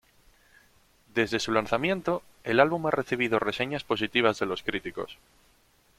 Desde 1.13 1.39
su 1.39 1.51
lanzamiento, 1.51 2.23
el 2.43 2.59
álbum 2.59 2.87
ha 2.87 2.89
recibido 2.89 3.37
reseñas 3.37 3.83
positivas 3.83 4.39
de 4.39 4.47
los 4.47 4.63
críticos. 4.63 5.19